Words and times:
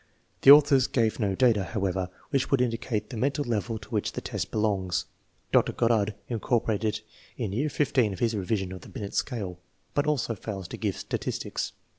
1 0.01 0.07
The 0.41 0.49
authors 0.49 0.87
gave 0.87 1.19
no 1.19 1.35
data, 1.35 1.63
however, 1.63 2.09
which 2.31 2.49
would 2.49 2.59
indicate 2.59 3.11
the 3.11 3.17
mental 3.17 3.45
level 3.45 3.77
to 3.77 3.89
which 3.91 4.13
the 4.13 4.19
test 4.19 4.49
belongs. 4.49 5.05
Dr. 5.51 5.73
Goddard 5.73 6.15
incorporated 6.27 6.95
it 6.95 7.01
in 7.37 7.51
year 7.53 7.69
XV 7.69 8.11
of 8.11 8.17
his 8.17 8.33
revision 8.35 8.71
of 8.71 8.81
the 8.81 8.89
Binet 8.89 9.13
scale, 9.13 9.59
but 9.93 10.07
also 10.07 10.33
fails 10.33 10.67
to 10.69 10.77
give 10.77 10.97
statistics. 10.97 11.73